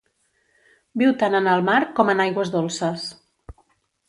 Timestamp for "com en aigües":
2.01-2.53